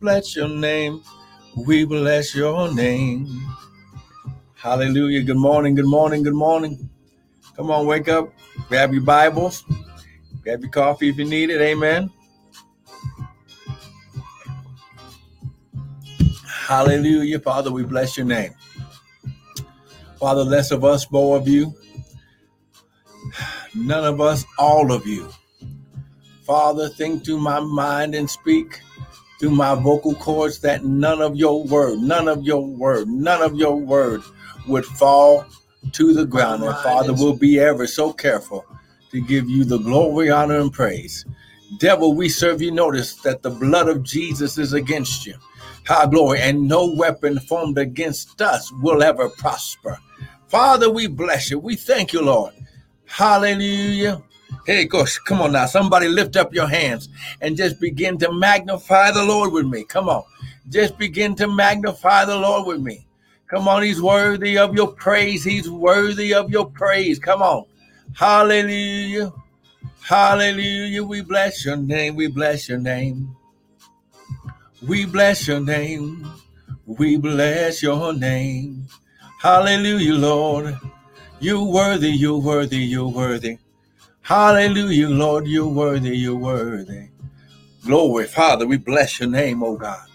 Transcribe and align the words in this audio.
Bless 0.00 0.36
your 0.36 0.48
name. 0.48 1.02
We 1.56 1.84
bless 1.84 2.32
your 2.32 2.72
name. 2.72 3.26
Hallelujah. 4.54 5.24
Good 5.24 5.36
morning. 5.36 5.74
Good 5.74 5.88
morning. 5.88 6.22
Good 6.22 6.36
morning. 6.36 6.88
Come 7.56 7.72
on, 7.72 7.84
wake 7.84 8.08
up. 8.08 8.32
Grab 8.68 8.92
your 8.92 9.02
Bibles. 9.02 9.64
Grab 10.44 10.60
your 10.60 10.70
coffee 10.70 11.08
if 11.08 11.18
you 11.18 11.24
need 11.24 11.50
it. 11.50 11.60
Amen. 11.60 12.10
Hallelujah. 16.46 17.40
Father, 17.40 17.72
we 17.72 17.82
bless 17.82 18.16
your 18.16 18.26
name. 18.26 18.54
Father, 20.20 20.44
less 20.44 20.70
of 20.70 20.84
us, 20.84 21.10
more 21.10 21.36
of 21.36 21.48
you. 21.48 21.74
None 23.74 24.04
of 24.04 24.20
us, 24.20 24.44
all 24.60 24.92
of 24.92 25.08
you. 25.08 25.28
Father, 26.46 26.88
think 26.88 27.24
through 27.24 27.38
my 27.38 27.58
mind 27.58 28.14
and 28.14 28.30
speak 28.30 28.80
through 29.38 29.50
my 29.50 29.74
vocal 29.74 30.14
cords 30.16 30.60
that 30.60 30.84
none 30.84 31.22
of 31.22 31.36
your 31.36 31.62
word, 31.64 31.98
none 32.00 32.28
of 32.28 32.42
your 32.42 32.64
word, 32.64 33.08
none 33.08 33.42
of 33.42 33.54
your 33.54 33.76
word 33.76 34.22
would 34.66 34.84
fall 34.84 35.46
to 35.92 36.12
the 36.12 36.26
ground. 36.26 36.62
And 36.64 36.76
Father, 36.78 37.12
we'll 37.14 37.36
be 37.36 37.58
ever 37.58 37.86
so 37.86 38.12
careful 38.12 38.64
to 39.10 39.20
give 39.20 39.48
you 39.48 39.64
the 39.64 39.78
glory, 39.78 40.30
honor, 40.30 40.58
and 40.58 40.72
praise. 40.72 41.24
Devil, 41.78 42.14
we 42.14 42.28
serve 42.28 42.62
you. 42.62 42.70
Notice 42.70 43.14
that 43.16 43.42
the 43.42 43.50
blood 43.50 43.88
of 43.88 44.02
Jesus 44.02 44.58
is 44.58 44.72
against 44.72 45.26
you. 45.26 45.34
High 45.86 46.06
glory, 46.06 46.40
and 46.40 46.68
no 46.68 46.92
weapon 46.94 47.38
formed 47.40 47.78
against 47.78 48.42
us 48.42 48.70
will 48.82 49.02
ever 49.02 49.28
prosper. 49.28 49.98
Father, 50.48 50.90
we 50.90 51.06
bless 51.06 51.50
you. 51.50 51.58
We 51.58 51.76
thank 51.76 52.12
you, 52.12 52.22
Lord. 52.22 52.54
Hallelujah. 53.06 54.22
Hey, 54.68 54.84
gosh, 54.84 55.16
come 55.16 55.40
on 55.40 55.52
now. 55.52 55.64
Somebody 55.64 56.08
lift 56.08 56.36
up 56.36 56.52
your 56.52 56.66
hands 56.66 57.08
and 57.40 57.56
just 57.56 57.80
begin 57.80 58.18
to 58.18 58.30
magnify 58.30 59.12
the 59.12 59.24
Lord 59.24 59.50
with 59.50 59.64
me. 59.64 59.82
Come 59.82 60.10
on. 60.10 60.24
Just 60.68 60.98
begin 60.98 61.34
to 61.36 61.48
magnify 61.48 62.26
the 62.26 62.36
Lord 62.36 62.66
with 62.66 62.82
me. 62.82 63.06
Come 63.46 63.66
on, 63.66 63.82
He's 63.82 64.02
worthy 64.02 64.58
of 64.58 64.74
your 64.74 64.88
praise. 64.88 65.42
He's 65.42 65.70
worthy 65.70 66.34
of 66.34 66.50
your 66.50 66.66
praise. 66.66 67.18
Come 67.18 67.40
on. 67.40 67.64
Hallelujah. 68.14 69.32
Hallelujah. 70.02 71.02
We 71.02 71.22
bless 71.22 71.64
your 71.64 71.76
name. 71.76 72.14
We 72.14 72.26
bless 72.26 72.68
your 72.68 72.76
name. 72.78 73.34
We 74.86 75.06
bless 75.06 75.48
your 75.48 75.60
name. 75.60 76.30
We 76.84 77.16
bless 77.16 77.82
your 77.82 78.12
name. 78.12 78.86
Hallelujah, 79.40 80.12
Lord. 80.12 80.78
You're 81.40 81.64
worthy, 81.64 82.10
You're 82.10 82.36
worthy, 82.36 82.80
You're 82.80 83.08
worthy. 83.08 83.56
Hallelujah, 84.28 85.08
Lord. 85.08 85.46
You're 85.48 85.68
worthy, 85.68 86.14
you're 86.18 86.36
worthy. 86.36 87.08
Glory, 87.86 88.26
Father, 88.26 88.66
we 88.66 88.76
bless 88.76 89.20
your 89.20 89.30
name, 89.30 89.62
oh 89.62 89.76
God. 89.76 90.06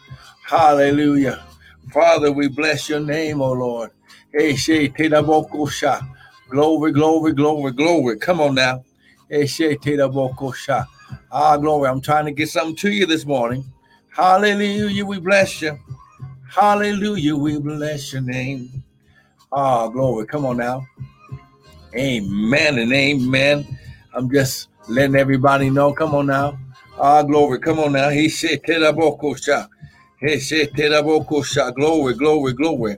Hallelujah. 0.45 1.43
Father, 1.91 2.31
we 2.31 2.47
bless 2.47 2.89
your 2.89 2.99
name, 2.99 3.41
oh 3.41 3.53
Lord. 3.53 3.91
Glory, 6.49 6.91
glory, 6.93 7.33
glory, 7.33 7.71
glory. 7.73 8.17
Come 8.19 8.41
on 8.41 8.55
now. 8.55 8.85
Ah, 11.31 11.57
glory. 11.57 11.89
I'm 11.89 12.01
trying 12.01 12.25
to 12.25 12.31
get 12.31 12.49
something 12.49 12.75
to 12.77 12.91
you 12.91 13.07
this 13.07 13.25
morning. 13.25 13.65
Hallelujah, 14.09 15.05
we 15.05 15.19
bless 15.19 15.61
you. 15.63 15.79
Hallelujah, 16.49 17.35
we 17.35 17.59
bless 17.59 18.13
your 18.13 18.21
name. 18.21 18.83
Ah, 19.51 19.87
glory. 19.89 20.27
Come 20.27 20.45
on 20.45 20.57
now. 20.57 20.85
Amen 21.95 22.79
and 22.79 22.93
amen. 22.93 23.79
I'm 24.13 24.31
just 24.31 24.69
letting 24.89 25.15
everybody 25.15 25.69
know. 25.69 25.93
Come 25.93 26.15
on 26.15 26.27
now. 26.27 26.59
Ah, 26.99 27.23
glory. 27.23 27.59
Come 27.59 27.79
on 27.79 27.93
now. 27.93 28.09
He 28.09 28.29
said, 28.29 28.63
Terabokosha. 28.63 29.69
He 30.19 30.39
said, 30.39 30.71
Terabokosha. 30.71 31.73
Glory, 31.75 32.15
glory, 32.15 32.53
glory. 32.53 32.97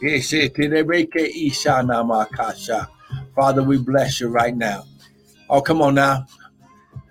He 0.00 0.20
said, 0.20 0.54
Terebeke 0.54 1.34
Ishana 1.48 2.04
Makasha. 2.06 2.88
Father, 3.34 3.62
we 3.62 3.78
bless 3.78 4.20
you 4.20 4.28
right 4.28 4.56
now. 4.56 4.84
Oh, 5.50 5.62
come 5.62 5.82
on 5.82 5.94
now. 5.96 6.26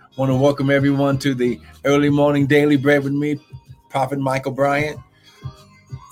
I 0.04 0.10
want 0.18 0.32
to 0.32 0.36
welcome 0.38 0.70
everyone 0.70 1.18
to 1.20 1.34
the 1.36 1.60
early 1.86 2.10
morning 2.10 2.48
daily 2.48 2.78
bread 2.78 3.04
with 3.04 3.14
me, 3.14 3.40
Prophet 3.90 4.20
Michael 4.20 4.52
Bryant 4.54 5.00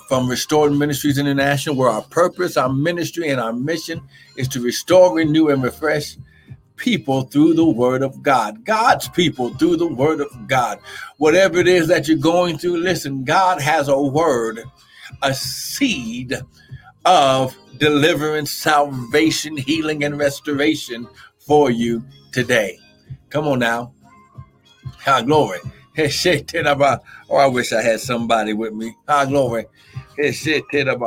from 0.08 0.28
Restored 0.28 0.72
Ministries 0.72 1.18
International, 1.18 1.76
where 1.76 1.90
our 1.90 2.02
purpose, 2.02 2.56
our 2.56 2.68
ministry, 2.68 3.28
and 3.28 3.40
our 3.40 3.52
mission 3.52 4.02
is 4.36 4.48
to 4.48 4.60
restore, 4.60 5.14
renew, 5.14 5.48
and 5.48 5.62
refresh 5.62 6.16
people 6.80 7.22
through 7.22 7.54
the 7.54 7.64
word 7.64 8.02
of 8.02 8.22
God. 8.22 8.64
God's 8.64 9.06
people 9.08 9.50
through 9.50 9.76
the 9.76 9.86
word 9.86 10.20
of 10.20 10.48
God. 10.48 10.80
Whatever 11.18 11.58
it 11.58 11.68
is 11.68 11.86
that 11.88 12.08
you're 12.08 12.16
going 12.16 12.56
through, 12.56 12.78
listen, 12.78 13.22
God 13.22 13.60
has 13.60 13.88
a 13.88 14.00
word, 14.00 14.64
a 15.22 15.34
seed 15.34 16.34
of 17.04 17.54
deliverance, 17.78 18.50
salvation, 18.50 19.56
healing, 19.56 20.04
and 20.04 20.18
restoration 20.18 21.06
for 21.38 21.70
you 21.70 22.02
today. 22.32 22.78
Come 23.28 23.46
on 23.46 23.58
now. 23.58 23.92
High 24.98 25.22
glory. 25.22 25.58
Oh, 25.98 27.36
I 27.36 27.46
wish 27.46 27.72
I 27.72 27.82
had 27.82 28.00
somebody 28.00 28.54
with 28.54 28.72
me. 28.72 28.96
High 29.06 29.26
glory. 29.26 29.66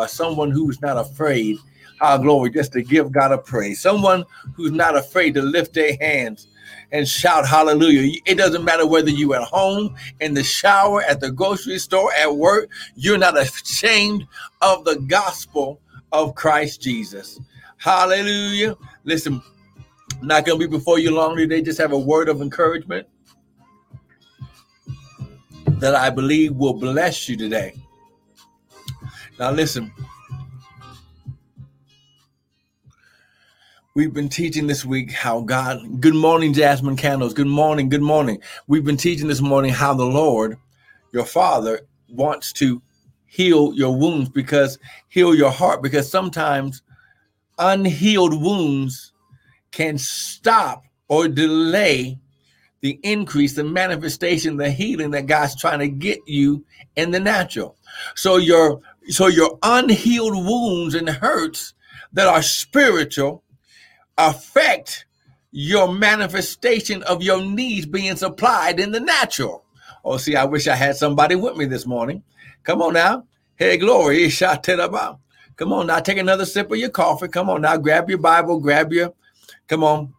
Someone 0.07 0.51
who's 0.51 0.81
not 0.81 0.97
afraid 0.97 1.57
our 2.03 2.19
glory, 2.19 2.51
just 2.51 2.73
to 2.73 2.81
give 2.81 3.11
God 3.11 3.31
a 3.31 3.37
praise. 3.37 3.81
Someone 3.81 4.25
who's 4.55 4.71
not 4.71 4.95
afraid 4.95 5.33
to 5.35 5.41
lift 5.41 5.73
their 5.73 5.95
hands 5.99 6.47
and 6.91 7.07
shout 7.07 7.47
hallelujah. 7.47 8.19
It 8.25 8.35
doesn't 8.35 8.63
matter 8.63 8.85
whether 8.85 9.09
you're 9.09 9.35
at 9.35 9.43
home, 9.43 9.95
in 10.19 10.33
the 10.33 10.43
shower, 10.43 11.01
at 11.01 11.21
the 11.21 11.31
grocery 11.31 11.79
store, 11.79 12.11
at 12.13 12.35
work, 12.35 12.69
you're 12.95 13.17
not 13.17 13.39
ashamed 13.39 14.27
of 14.61 14.83
the 14.83 14.97
gospel 15.07 15.81
of 16.11 16.35
Christ 16.35 16.81
Jesus. 16.81 17.39
Hallelujah. 17.77 18.75
Listen, 19.05 19.41
not 20.21 20.45
going 20.45 20.59
to 20.59 20.67
be 20.67 20.71
before 20.71 20.99
you 20.99 21.11
long 21.11 21.35
today. 21.35 21.61
Just 21.61 21.79
have 21.79 21.93
a 21.93 21.97
word 21.97 22.29
of 22.29 22.41
encouragement 22.41 23.07
that 25.79 25.95
I 25.95 26.09
believe 26.09 26.53
will 26.53 26.73
bless 26.73 27.27
you 27.27 27.37
today. 27.37 27.73
Now, 29.39 29.51
listen, 29.51 29.91
We've 33.95 34.11
been 34.11 34.27
teaching 34.27 34.65
this 34.65 34.83
week 34.83 35.11
how 35.11 35.41
God, 35.41 36.01
good 36.01 36.15
morning, 36.15 36.51
Jasmine 36.51 36.97
Candles. 36.97 37.35
Good 37.35 37.45
morning, 37.45 37.89
good 37.89 38.01
morning. 38.01 38.41
We've 38.65 38.83
been 38.83 38.97
teaching 38.97 39.27
this 39.27 39.39
morning 39.39 39.71
how 39.71 39.93
the 39.93 40.03
Lord, 40.03 40.57
your 41.11 41.25
Father, 41.25 41.81
wants 42.09 42.51
to 42.53 42.81
heal 43.27 43.71
your 43.75 43.95
wounds 43.95 44.29
because 44.29 44.79
heal 45.09 45.35
your 45.35 45.51
heart 45.51 45.83
because 45.83 46.09
sometimes 46.09 46.81
unhealed 47.59 48.41
wounds 48.41 49.13
can 49.69 49.99
stop 49.99 50.85
or 51.07 51.27
delay 51.27 52.17
the 52.81 52.99
increase, 53.03 53.53
the 53.53 53.63
manifestation, 53.63 54.57
the 54.57 54.71
healing 54.71 55.11
that 55.11 55.27
God's 55.27 55.55
trying 55.55 55.77
to 55.77 55.87
get 55.87 56.17
you 56.25 56.65
in 56.95 57.11
the 57.11 57.19
natural. 57.19 57.77
So 58.15 58.37
your 58.37 58.81
so 59.09 59.27
your 59.27 59.59
unhealed 59.61 60.33
wounds 60.33 60.95
and 60.95 61.07
hurts 61.07 61.75
that 62.13 62.25
are 62.25 62.41
spiritual 62.41 63.43
affect 64.17 65.05
your 65.51 65.91
manifestation 65.91 67.03
of 67.03 67.21
your 67.21 67.41
needs 67.41 67.85
being 67.85 68.15
supplied 68.15 68.79
in 68.79 68.91
the 68.91 68.99
natural. 68.99 69.63
Oh, 70.03 70.17
see, 70.17 70.35
I 70.35 70.45
wish 70.45 70.67
I 70.67 70.75
had 70.75 70.95
somebody 70.95 71.35
with 71.35 71.55
me 71.55 71.65
this 71.65 71.85
morning. 71.85 72.23
Come 72.63 72.81
on 72.81 72.93
now. 72.93 73.25
Hey, 73.55 73.77
glory. 73.77 74.29
Come 75.55 75.71
on 75.71 75.87
now, 75.87 75.99
take 75.99 76.17
another 76.17 76.45
sip 76.45 76.71
of 76.71 76.77
your 76.77 76.89
coffee. 76.89 77.27
Come 77.27 77.49
on 77.49 77.61
now, 77.61 77.77
grab 77.77 78.09
your 78.09 78.17
Bible, 78.17 78.59
grab 78.59 78.91
your, 78.91 79.13
come 79.67 79.83
on, 79.83 80.13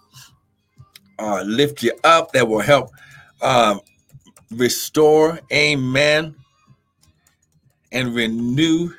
uh, 1.18 1.42
lift 1.44 1.82
you 1.82 1.94
up, 2.04 2.32
that 2.34 2.48
will 2.48 2.60
help 2.60 2.92
um, 3.42 3.80
restore, 4.52 5.40
amen, 5.52 6.36
and 7.92 8.14
renew 8.14 8.92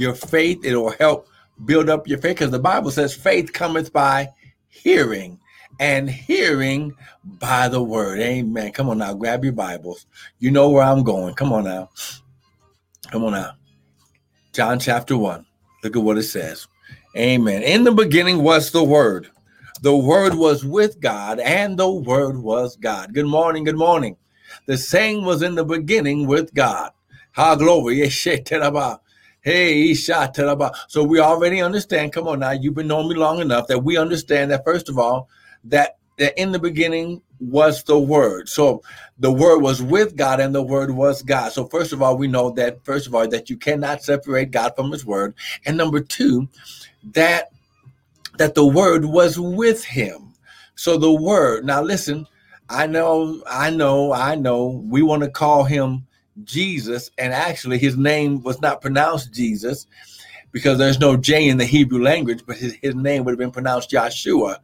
your 0.00 0.14
faith. 0.14 0.64
It 0.64 0.74
will 0.74 0.90
help 0.92 1.28
build 1.64 1.90
up 1.90 2.08
your 2.08 2.18
faith 2.18 2.36
because 2.36 2.50
the 2.50 2.58
Bible 2.58 2.90
says 2.90 3.14
faith 3.14 3.52
cometh 3.52 3.92
by 3.92 4.28
hearing 4.68 5.38
and 5.78 6.10
hearing 6.10 6.94
by 7.24 7.68
the 7.68 7.82
word. 7.82 8.18
Amen. 8.20 8.72
Come 8.72 8.88
on 8.88 8.98
now, 8.98 9.14
grab 9.14 9.44
your 9.44 9.52
Bibles. 9.52 10.06
You 10.38 10.50
know 10.50 10.70
where 10.70 10.82
I'm 10.82 11.02
going. 11.02 11.34
Come 11.34 11.52
on 11.52 11.64
now. 11.64 11.90
Come 13.10 13.24
on 13.24 13.32
now. 13.32 13.52
John 14.52 14.78
chapter 14.78 15.16
1. 15.16 15.46
Look 15.84 15.96
at 15.96 16.02
what 16.02 16.18
it 16.18 16.24
says. 16.24 16.66
Amen. 17.16 17.62
In 17.62 17.84
the 17.84 17.92
beginning 17.92 18.42
was 18.42 18.70
the 18.70 18.84
word. 18.84 19.30
The 19.82 19.96
word 19.96 20.34
was 20.34 20.64
with 20.64 21.00
God, 21.00 21.40
and 21.40 21.78
the 21.78 21.90
word 21.90 22.36
was 22.36 22.76
God. 22.76 23.14
Good 23.14 23.26
morning. 23.26 23.64
Good 23.64 23.78
morning. 23.78 24.16
The 24.66 24.76
same 24.76 25.24
was 25.24 25.42
in 25.42 25.54
the 25.54 25.64
beginning 25.64 26.26
with 26.26 26.52
God. 26.52 26.92
Ha 27.32 27.54
glory. 27.54 28.02
Hey, 29.42 29.90
Isha 29.90 30.32
So 30.88 31.02
we 31.02 31.18
already 31.18 31.62
understand. 31.62 32.12
Come 32.12 32.28
on 32.28 32.40
now, 32.40 32.50
you've 32.50 32.74
been 32.74 32.88
knowing 32.88 33.08
me 33.08 33.14
long 33.14 33.40
enough 33.40 33.68
that 33.68 33.78
we 33.78 33.96
understand 33.96 34.50
that 34.50 34.64
first 34.64 34.90
of 34.90 34.98
all, 34.98 35.30
that, 35.64 35.96
that 36.18 36.38
in 36.38 36.52
the 36.52 36.58
beginning 36.58 37.22
was 37.38 37.82
the 37.84 37.98
word. 37.98 38.50
So 38.50 38.82
the 39.18 39.32
word 39.32 39.60
was 39.60 39.82
with 39.82 40.14
God 40.14 40.40
and 40.40 40.54
the 40.54 40.62
word 40.62 40.90
was 40.90 41.22
God. 41.22 41.52
So 41.52 41.66
first 41.66 41.94
of 41.94 42.02
all, 42.02 42.18
we 42.18 42.28
know 42.28 42.50
that 42.50 42.84
first 42.84 43.06
of 43.06 43.14
all 43.14 43.26
that 43.28 43.48
you 43.48 43.56
cannot 43.56 44.04
separate 44.04 44.50
God 44.50 44.76
from 44.76 44.90
his 44.90 45.06
word. 45.06 45.34
And 45.64 45.76
number 45.78 46.00
2, 46.00 46.46
that 47.12 47.50
that 48.36 48.54
the 48.54 48.66
word 48.66 49.06
was 49.06 49.38
with 49.38 49.84
him. 49.84 50.34
So 50.74 50.98
the 50.98 51.12
word, 51.12 51.64
now 51.64 51.82
listen, 51.82 52.26
I 52.68 52.86
know, 52.86 53.42
I 53.46 53.70
know, 53.70 54.12
I 54.12 54.34
know 54.34 54.82
we 54.86 55.02
want 55.02 55.22
to 55.22 55.30
call 55.30 55.64
him 55.64 56.06
Jesus, 56.44 57.10
and 57.18 57.32
actually 57.32 57.78
his 57.78 57.96
name 57.96 58.42
was 58.42 58.60
not 58.60 58.80
pronounced 58.80 59.32
Jesus 59.32 59.86
because 60.52 60.78
there's 60.78 60.98
no 60.98 61.16
J 61.16 61.48
in 61.48 61.58
the 61.58 61.64
Hebrew 61.64 62.02
language, 62.02 62.42
but 62.46 62.56
his, 62.56 62.74
his 62.82 62.94
name 62.94 63.24
would 63.24 63.32
have 63.32 63.38
been 63.38 63.50
pronounced 63.50 63.90
Joshua. 63.90 64.60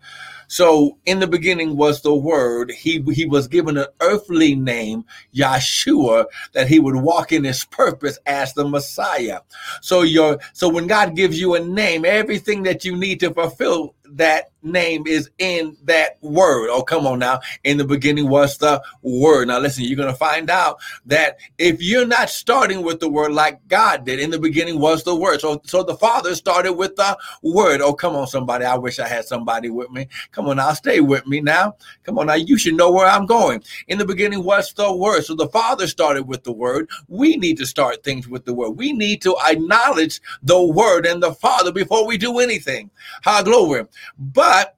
So 0.48 0.98
in 1.06 1.18
the 1.18 1.26
beginning 1.26 1.76
was 1.76 2.02
the 2.02 2.14
word. 2.14 2.70
He 2.70 3.02
he 3.12 3.26
was 3.26 3.48
given 3.48 3.76
an 3.76 3.86
earthly 4.00 4.54
name, 4.54 5.04
Yeshua, 5.34 6.26
that 6.52 6.68
he 6.68 6.78
would 6.78 6.94
walk 6.94 7.32
in 7.32 7.42
his 7.42 7.64
purpose 7.64 8.18
as 8.26 8.54
the 8.54 8.66
Messiah. 8.66 9.40
So 9.80 10.02
your 10.02 10.38
so 10.52 10.68
when 10.68 10.86
God 10.86 11.16
gives 11.16 11.40
you 11.40 11.54
a 11.54 11.60
name, 11.60 12.04
everything 12.04 12.62
that 12.62 12.84
you 12.84 12.96
need 12.96 13.18
to 13.20 13.34
fulfill 13.34 13.95
that 14.12 14.50
name 14.62 15.06
is 15.06 15.30
in 15.38 15.76
that 15.84 16.16
word. 16.22 16.68
Oh, 16.70 16.82
come 16.82 17.06
on 17.06 17.18
now. 17.18 17.40
In 17.64 17.78
the 17.78 17.84
beginning 17.84 18.28
was 18.28 18.58
the 18.58 18.82
word. 19.02 19.48
Now, 19.48 19.58
listen, 19.58 19.84
you're 19.84 19.96
going 19.96 20.10
to 20.10 20.14
find 20.14 20.50
out 20.50 20.78
that 21.06 21.38
if 21.58 21.80
you're 21.80 22.06
not 22.06 22.30
starting 22.30 22.82
with 22.82 23.00
the 23.00 23.08
word 23.08 23.32
like 23.32 23.66
God 23.68 24.04
did, 24.04 24.20
in 24.20 24.30
the 24.30 24.38
beginning 24.38 24.80
was 24.80 25.04
the 25.04 25.14
word. 25.14 25.40
So, 25.40 25.60
so 25.64 25.82
the 25.82 25.96
Father 25.96 26.34
started 26.34 26.72
with 26.74 26.96
the 26.96 27.16
word. 27.42 27.80
Oh, 27.80 27.94
come 27.94 28.16
on, 28.16 28.26
somebody. 28.26 28.64
I 28.64 28.76
wish 28.76 28.98
I 28.98 29.08
had 29.08 29.24
somebody 29.24 29.70
with 29.70 29.90
me. 29.90 30.08
Come 30.32 30.48
on 30.48 30.56
now. 30.56 30.72
Stay 30.72 31.00
with 31.00 31.26
me 31.26 31.40
now. 31.40 31.76
Come 32.02 32.18
on 32.18 32.26
now. 32.26 32.34
You 32.34 32.58
should 32.58 32.74
know 32.74 32.90
where 32.90 33.06
I'm 33.06 33.26
going. 33.26 33.62
In 33.88 33.98
the 33.98 34.04
beginning 34.04 34.42
was 34.42 34.72
the 34.72 34.94
word. 34.94 35.24
So 35.24 35.34
the 35.34 35.48
Father 35.48 35.86
started 35.86 36.24
with 36.24 36.44
the 36.44 36.52
word. 36.52 36.88
We 37.08 37.36
need 37.36 37.56
to 37.58 37.66
start 37.66 38.02
things 38.02 38.28
with 38.28 38.44
the 38.44 38.54
word. 38.54 38.70
We 38.70 38.92
need 38.92 39.22
to 39.22 39.36
acknowledge 39.48 40.20
the 40.42 40.60
word 40.60 41.06
and 41.06 41.22
the 41.22 41.34
Father 41.34 41.72
before 41.72 42.06
we 42.06 42.18
do 42.18 42.38
anything. 42.38 42.90
High 43.22 43.42
glory. 43.42 43.84
But 44.18 44.76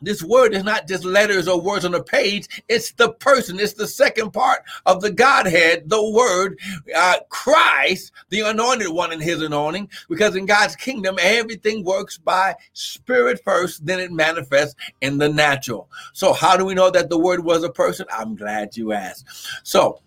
this 0.00 0.22
word 0.22 0.54
is 0.54 0.62
not 0.62 0.86
just 0.86 1.04
letters 1.04 1.48
or 1.48 1.60
words 1.60 1.84
on 1.84 1.94
a 1.94 2.02
page. 2.02 2.62
It's 2.68 2.92
the 2.92 3.12
person. 3.14 3.58
It's 3.58 3.72
the 3.72 3.86
second 3.86 4.30
part 4.30 4.62
of 4.86 5.00
the 5.00 5.10
Godhead, 5.10 5.88
the 5.88 6.10
word, 6.10 6.58
uh, 6.94 7.16
Christ, 7.28 8.12
the 8.30 8.40
anointed 8.42 8.90
one 8.90 9.12
in 9.12 9.20
his 9.20 9.42
anointing. 9.42 9.90
Because 10.08 10.36
in 10.36 10.46
God's 10.46 10.76
kingdom, 10.76 11.16
everything 11.20 11.84
works 11.84 12.16
by 12.16 12.54
spirit 12.74 13.42
first, 13.44 13.84
then 13.84 13.98
it 13.98 14.12
manifests 14.12 14.76
in 15.00 15.18
the 15.18 15.28
natural. 15.28 15.90
So 16.12 16.32
how 16.32 16.56
do 16.56 16.64
we 16.64 16.74
know 16.74 16.90
that 16.90 17.10
the 17.10 17.18
word 17.18 17.44
was 17.44 17.64
a 17.64 17.70
person? 17.70 18.06
I'm 18.12 18.36
glad 18.36 18.76
you 18.76 18.92
asked. 18.92 19.26
So 19.64 20.00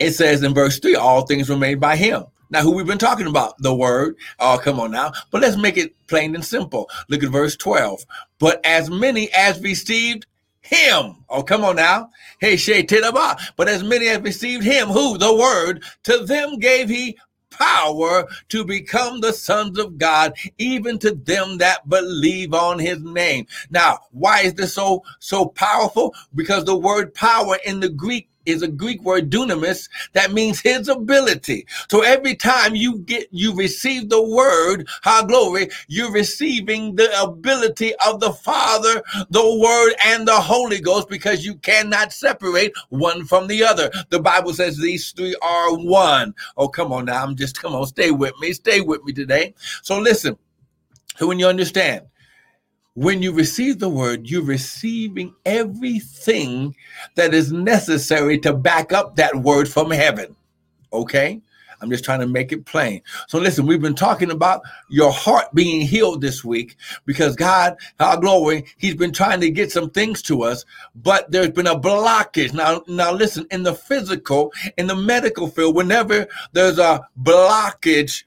it 0.00 0.12
says 0.12 0.42
in 0.42 0.52
verse 0.52 0.80
three, 0.80 0.96
all 0.96 1.22
things 1.22 1.48
were 1.48 1.56
made 1.56 1.80
by 1.80 1.96
him. 1.96 2.24
Now, 2.50 2.62
who 2.62 2.72
we've 2.72 2.86
been 2.86 2.98
talking 2.98 3.26
about? 3.26 3.58
The 3.58 3.74
word. 3.74 4.16
Oh, 4.38 4.58
come 4.62 4.78
on 4.80 4.90
now. 4.90 5.12
But 5.30 5.42
let's 5.42 5.56
make 5.56 5.76
it 5.76 5.94
plain 6.06 6.34
and 6.34 6.44
simple. 6.44 6.88
Look 7.08 7.22
at 7.22 7.30
verse 7.30 7.56
12. 7.56 8.04
But 8.38 8.64
as 8.64 8.90
many 8.90 9.32
as 9.32 9.60
received 9.60 10.26
him. 10.60 11.24
Oh, 11.28 11.42
come 11.42 11.64
on 11.64 11.76
now. 11.76 12.10
Hey, 12.40 12.56
Shay 12.56 12.84
Tidaba. 12.84 13.38
But 13.56 13.68
as 13.68 13.82
many 13.82 14.08
as 14.08 14.20
received 14.20 14.64
him, 14.64 14.88
who? 14.88 15.18
The 15.18 15.34
word, 15.34 15.84
to 16.04 16.24
them 16.24 16.58
gave 16.58 16.88
he 16.88 17.16
power 17.50 18.26
to 18.48 18.64
become 18.64 19.20
the 19.20 19.32
sons 19.32 19.78
of 19.78 19.98
God, 19.98 20.34
even 20.58 20.98
to 20.98 21.12
them 21.12 21.58
that 21.58 21.88
believe 21.88 22.52
on 22.52 22.78
his 22.78 23.02
name. 23.02 23.46
Now, 23.70 24.00
why 24.10 24.40
is 24.40 24.54
this 24.54 24.74
so 24.74 25.02
so 25.20 25.46
powerful? 25.46 26.14
Because 26.34 26.64
the 26.64 26.76
word 26.76 27.14
power 27.14 27.58
in 27.64 27.80
the 27.80 27.88
Greek 27.88 28.28
is 28.46 28.62
a 28.62 28.68
Greek 28.68 29.02
word 29.02 29.30
dunamis 29.30 29.88
that 30.12 30.32
means 30.32 30.60
his 30.60 30.88
ability. 30.88 31.66
So 31.90 32.02
every 32.02 32.34
time 32.34 32.74
you 32.74 32.98
get, 33.00 33.28
you 33.30 33.54
receive 33.54 34.08
the 34.08 34.22
word, 34.22 34.88
high 35.02 35.26
glory, 35.26 35.68
you're 35.88 36.12
receiving 36.12 36.96
the 36.96 37.22
ability 37.22 37.94
of 38.06 38.20
the 38.20 38.32
Father, 38.32 39.02
the 39.30 39.58
Word, 39.60 39.94
and 40.04 40.26
the 40.26 40.40
Holy 40.40 40.80
Ghost 40.80 41.08
because 41.08 41.44
you 41.44 41.56
cannot 41.56 42.12
separate 42.12 42.72
one 42.88 43.24
from 43.24 43.46
the 43.46 43.64
other. 43.64 43.90
The 44.10 44.20
Bible 44.20 44.52
says 44.52 44.78
these 44.78 45.10
three 45.12 45.36
are 45.42 45.74
one. 45.74 46.34
Oh, 46.56 46.68
come 46.68 46.92
on 46.92 47.06
now. 47.06 47.22
I'm 47.22 47.36
just, 47.36 47.60
come 47.60 47.74
on, 47.74 47.86
stay 47.86 48.10
with 48.10 48.34
me. 48.40 48.52
Stay 48.52 48.80
with 48.80 49.02
me 49.04 49.12
today. 49.12 49.54
So 49.82 49.98
listen. 49.98 50.38
So 51.16 51.26
when 51.26 51.38
you 51.38 51.46
understand, 51.46 52.06
when 52.96 53.22
you 53.22 53.30
receive 53.30 53.78
the 53.78 53.90
word, 53.90 54.28
you're 54.28 54.42
receiving 54.42 55.34
everything 55.44 56.74
that 57.14 57.34
is 57.34 57.52
necessary 57.52 58.38
to 58.38 58.54
back 58.54 58.90
up 58.90 59.16
that 59.16 59.36
word 59.36 59.68
from 59.68 59.90
heaven. 59.90 60.34
Okay? 60.92 61.42
I'm 61.82 61.90
just 61.90 62.04
trying 62.04 62.20
to 62.20 62.26
make 62.26 62.52
it 62.52 62.64
plain. 62.64 63.02
So 63.28 63.38
listen, 63.38 63.66
we've 63.66 63.82
been 63.82 63.94
talking 63.94 64.30
about 64.30 64.62
your 64.88 65.12
heart 65.12 65.54
being 65.54 65.82
healed 65.82 66.22
this 66.22 66.42
week 66.42 66.76
because 67.04 67.36
God, 67.36 67.76
our 68.00 68.18
glory, 68.18 68.64
He's 68.78 68.94
been 68.94 69.12
trying 69.12 69.40
to 69.40 69.50
get 69.50 69.70
some 69.70 69.90
things 69.90 70.22
to 70.22 70.42
us, 70.42 70.64
but 70.94 71.30
there's 71.30 71.50
been 71.50 71.66
a 71.66 71.78
blockage. 71.78 72.54
Now, 72.54 72.82
now 72.88 73.12
listen, 73.12 73.46
in 73.50 73.62
the 73.62 73.74
physical, 73.74 74.54
in 74.78 74.86
the 74.86 74.96
medical 74.96 75.48
field, 75.48 75.76
whenever 75.76 76.26
there's 76.52 76.78
a 76.78 77.06
blockage 77.22 78.24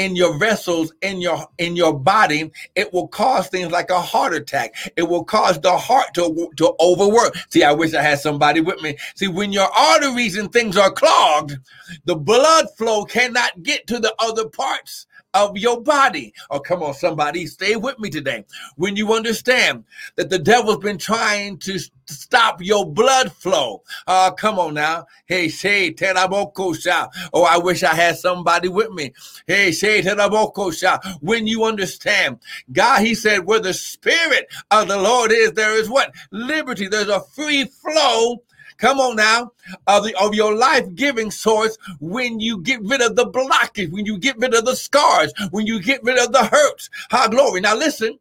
in 0.00 0.16
your 0.16 0.38
vessels 0.38 0.94
in 1.02 1.20
your 1.20 1.46
in 1.58 1.76
your 1.76 1.92
body 1.92 2.50
it 2.74 2.90
will 2.90 3.06
cause 3.06 3.48
things 3.48 3.70
like 3.70 3.90
a 3.90 4.00
heart 4.00 4.32
attack. 4.32 4.74
It 4.96 5.02
will 5.02 5.24
cause 5.24 5.60
the 5.60 5.76
heart 5.76 6.14
to 6.14 6.50
to 6.56 6.72
overwork. 6.80 7.36
See 7.50 7.62
i 7.62 7.72
wish 7.72 7.92
i 7.92 8.00
had 8.00 8.18
somebody 8.18 8.62
with 8.62 8.80
me. 8.80 8.96
See 9.14 9.28
when 9.28 9.52
your 9.52 9.68
arteries 9.70 10.38
and 10.38 10.50
things 10.50 10.78
are 10.78 10.90
clogged 10.90 11.58
the 12.06 12.16
blood 12.16 12.66
flow 12.78 13.04
cannot 13.04 13.62
get 13.62 13.86
to 13.88 13.98
the 13.98 14.14
other 14.18 14.48
parts 14.48 15.06
of 15.34 15.56
your 15.56 15.80
body. 15.80 16.32
Oh, 16.50 16.60
come 16.60 16.82
on, 16.82 16.94
somebody, 16.94 17.46
stay 17.46 17.76
with 17.76 17.98
me 17.98 18.10
today. 18.10 18.44
When 18.76 18.96
you 18.96 19.14
understand 19.14 19.84
that 20.16 20.30
the 20.30 20.38
devil's 20.38 20.78
been 20.78 20.98
trying 20.98 21.58
to 21.58 21.78
stop 22.06 22.62
your 22.62 22.90
blood 22.90 23.32
flow. 23.32 23.82
Uh, 24.06 24.30
come 24.32 24.58
on 24.58 24.74
now. 24.74 25.06
Hey, 25.26 25.48
say 25.48 25.92
terabokosha. 25.92 27.08
Oh, 27.32 27.44
I 27.44 27.58
wish 27.58 27.82
I 27.82 27.94
had 27.94 28.16
somebody 28.18 28.68
with 28.68 28.90
me. 28.90 29.12
Hey, 29.46 29.72
say 29.72 30.02
terabokosha. 30.02 31.18
When 31.20 31.46
you 31.46 31.64
understand, 31.64 32.38
God, 32.72 33.02
He 33.02 33.14
said, 33.14 33.44
where 33.46 33.60
the 33.60 33.74
Spirit 33.74 34.48
of 34.70 34.88
the 34.88 34.98
Lord 34.98 35.32
is, 35.32 35.52
there 35.52 35.78
is 35.78 35.88
what? 35.88 36.12
Liberty. 36.30 36.88
There's 36.88 37.08
a 37.08 37.20
free 37.20 37.64
flow 37.64 38.42
Come 38.80 38.98
on 38.98 39.16
now, 39.16 39.52
of, 39.86 40.04
the, 40.04 40.14
of 40.18 40.34
your 40.34 40.54
life 40.54 40.94
giving 40.94 41.30
source 41.30 41.76
when 42.00 42.40
you 42.40 42.62
get 42.62 42.80
rid 42.82 43.02
of 43.02 43.14
the 43.14 43.26
blockage, 43.26 43.92
when 43.92 44.06
you 44.06 44.18
get 44.18 44.38
rid 44.38 44.54
of 44.54 44.64
the 44.64 44.74
scars, 44.74 45.32
when 45.50 45.66
you 45.66 45.82
get 45.82 46.02
rid 46.02 46.18
of 46.18 46.32
the 46.32 46.44
hurts. 46.44 46.88
High 47.10 47.28
glory. 47.28 47.60
Now 47.60 47.76
listen. 47.76 48.18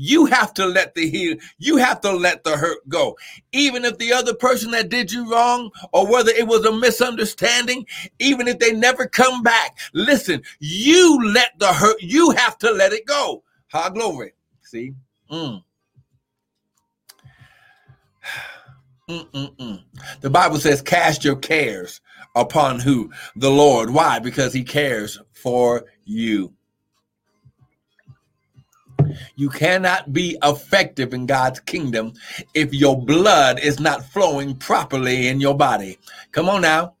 You 0.00 0.26
have 0.26 0.54
to 0.54 0.64
let 0.64 0.94
the 0.94 1.10
heal, 1.10 1.38
you 1.58 1.76
have 1.76 2.00
to 2.02 2.12
let 2.12 2.44
the 2.44 2.56
hurt 2.56 2.88
go. 2.88 3.18
Even 3.50 3.84
if 3.84 3.98
the 3.98 4.12
other 4.12 4.32
person 4.32 4.70
that 4.70 4.90
did 4.90 5.10
you 5.10 5.28
wrong, 5.28 5.72
or 5.92 6.06
whether 6.06 6.30
it 6.30 6.46
was 6.46 6.64
a 6.64 6.70
misunderstanding, 6.70 7.84
even 8.20 8.46
if 8.46 8.60
they 8.60 8.72
never 8.72 9.08
come 9.08 9.42
back, 9.42 9.76
listen, 9.94 10.40
you 10.60 11.18
let 11.34 11.58
the 11.58 11.72
hurt, 11.72 12.00
you 12.00 12.30
have 12.30 12.56
to 12.58 12.70
let 12.70 12.92
it 12.92 13.06
go. 13.06 13.42
High 13.72 13.90
glory. 13.90 14.34
See? 14.62 14.94
Mm. 15.32 15.64
Mm-mm-mm. 19.08 19.82
The 20.20 20.30
Bible 20.30 20.58
says, 20.58 20.82
cast 20.82 21.24
your 21.24 21.36
cares 21.36 22.00
upon 22.36 22.78
who? 22.78 23.10
The 23.36 23.50
Lord. 23.50 23.90
Why? 23.90 24.18
Because 24.18 24.52
he 24.52 24.62
cares 24.62 25.18
for 25.32 25.86
you. 26.04 26.52
You 29.36 29.48
cannot 29.48 30.12
be 30.12 30.36
effective 30.42 31.14
in 31.14 31.24
God's 31.24 31.60
kingdom 31.60 32.12
if 32.54 32.74
your 32.74 33.00
blood 33.00 33.58
is 33.60 33.80
not 33.80 34.04
flowing 34.04 34.56
properly 34.56 35.28
in 35.28 35.40
your 35.40 35.56
body. 35.56 35.98
Come 36.32 36.48
on 36.48 36.62
now. 36.62 36.94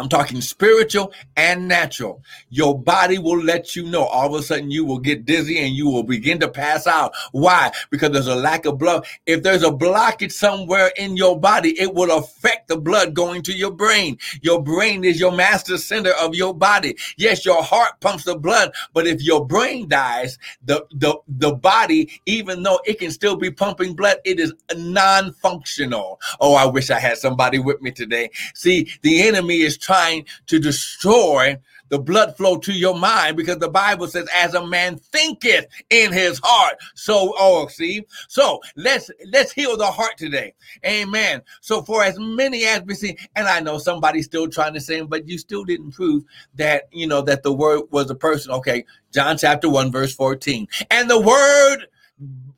I'm 0.00 0.08
talking 0.08 0.40
spiritual 0.40 1.12
and 1.36 1.68
natural. 1.68 2.24
Your 2.48 2.78
body 2.78 3.18
will 3.18 3.42
let 3.42 3.76
you 3.76 3.82
know. 3.82 4.04
All 4.04 4.34
of 4.34 4.40
a 4.40 4.42
sudden, 4.42 4.70
you 4.70 4.82
will 4.82 4.98
get 4.98 5.26
dizzy 5.26 5.58
and 5.58 5.74
you 5.74 5.90
will 5.90 6.04
begin 6.04 6.40
to 6.40 6.48
pass 6.48 6.86
out. 6.86 7.12
Why? 7.32 7.70
Because 7.90 8.10
there's 8.10 8.26
a 8.26 8.34
lack 8.34 8.64
of 8.64 8.78
blood. 8.78 9.04
If 9.26 9.42
there's 9.42 9.62
a 9.62 9.70
blockage 9.70 10.32
somewhere 10.32 10.90
in 10.96 11.18
your 11.18 11.38
body, 11.38 11.78
it 11.78 11.92
will 11.92 12.16
affect 12.16 12.68
the 12.68 12.78
blood 12.78 13.12
going 13.12 13.42
to 13.42 13.52
your 13.52 13.72
brain. 13.72 14.16
Your 14.40 14.62
brain 14.62 15.04
is 15.04 15.20
your 15.20 15.32
master 15.32 15.76
center 15.76 16.12
of 16.12 16.34
your 16.34 16.54
body. 16.54 16.96
Yes, 17.18 17.44
your 17.44 17.62
heart 17.62 18.00
pumps 18.00 18.24
the 18.24 18.38
blood, 18.38 18.72
but 18.94 19.06
if 19.06 19.22
your 19.22 19.46
brain 19.46 19.86
dies, 19.86 20.38
the, 20.64 20.86
the, 20.92 21.14
the 21.28 21.52
body, 21.52 22.22
even 22.24 22.62
though 22.62 22.80
it 22.86 22.98
can 23.00 23.10
still 23.10 23.36
be 23.36 23.50
pumping 23.50 23.94
blood, 23.94 24.16
it 24.24 24.40
is 24.40 24.54
non 24.74 25.34
functional. 25.34 26.18
Oh, 26.40 26.54
I 26.54 26.64
wish 26.64 26.88
I 26.88 26.98
had 26.98 27.18
somebody 27.18 27.58
with 27.58 27.82
me 27.82 27.90
today. 27.90 28.30
See, 28.54 28.90
the 29.02 29.28
enemy 29.28 29.60
is 29.60 29.76
trying 29.90 30.24
to 30.46 30.60
destroy 30.60 31.58
the 31.88 31.98
blood 31.98 32.36
flow 32.36 32.56
to 32.56 32.72
your 32.72 32.96
mind 32.96 33.36
because 33.36 33.58
the 33.58 33.68
Bible 33.68 34.06
says, 34.06 34.28
as 34.32 34.54
a 34.54 34.64
man 34.64 34.96
thinketh 34.96 35.66
in 35.90 36.12
his 36.12 36.40
heart. 36.44 36.76
So, 36.94 37.34
oh, 37.36 37.66
see, 37.66 38.06
so 38.28 38.60
let's 38.76 39.10
let's 39.32 39.50
heal 39.50 39.76
the 39.76 39.86
heart 39.86 40.16
today. 40.16 40.54
Amen. 40.86 41.42
So, 41.60 41.82
for 41.82 42.04
as 42.04 42.16
many 42.20 42.66
as 42.66 42.82
we 42.82 42.94
see, 42.94 43.18
and 43.34 43.48
I 43.48 43.58
know 43.58 43.78
somebody's 43.78 44.26
still 44.26 44.48
trying 44.48 44.74
to 44.74 44.80
say, 44.80 45.00
but 45.00 45.26
you 45.26 45.38
still 45.38 45.64
didn't 45.64 45.90
prove 45.90 46.22
that 46.54 46.84
you 46.92 47.08
know 47.08 47.22
that 47.22 47.42
the 47.42 47.52
word 47.52 47.82
was 47.90 48.08
a 48.10 48.14
person. 48.14 48.52
Okay, 48.52 48.84
John 49.12 49.36
chapter 49.36 49.68
1, 49.68 49.90
verse 49.90 50.14
14. 50.14 50.68
And 50.92 51.10
the 51.10 51.20
word 51.20 51.88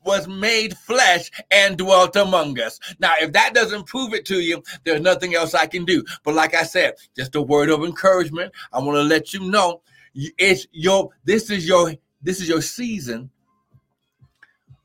was 0.05 0.27
made 0.27 0.77
flesh 0.77 1.29
and 1.51 1.77
dwelt 1.77 2.15
among 2.15 2.59
us. 2.59 2.79
Now, 2.99 3.13
if 3.19 3.31
that 3.33 3.53
doesn't 3.53 3.85
prove 3.85 4.13
it 4.13 4.25
to 4.27 4.39
you, 4.39 4.63
there's 4.83 5.01
nothing 5.01 5.35
else 5.35 5.53
I 5.53 5.65
can 5.65 5.85
do. 5.85 6.03
But 6.23 6.35
like 6.35 6.53
I 6.55 6.63
said, 6.63 6.95
just 7.15 7.35
a 7.35 7.41
word 7.41 7.69
of 7.69 7.83
encouragement. 7.83 8.51
I 8.71 8.79
want 8.79 8.97
to 8.97 9.03
let 9.03 9.33
you 9.33 9.41
know 9.49 9.81
it's 10.13 10.67
your 10.71 11.09
this 11.23 11.49
is 11.49 11.67
your 11.67 11.93
this 12.21 12.39
is 12.39 12.47
your 12.47 12.61
season 12.61 13.29